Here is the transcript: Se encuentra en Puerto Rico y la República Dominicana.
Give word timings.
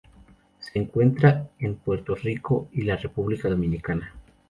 Se 0.57 0.79
encuentra 0.79 1.51
en 1.59 1.75
Puerto 1.75 2.15
Rico 2.15 2.67
y 2.71 2.81
la 2.81 2.95
República 2.97 3.49
Dominicana. 3.49 4.15